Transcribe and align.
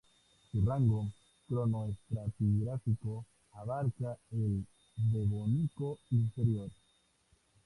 Su 0.51 0.65
rango 0.65 1.11
cronoestratigráfico 1.47 3.27
abarca 3.53 4.17
el 4.31 4.65
Devónico 4.97 5.99
inferior. 6.09 6.71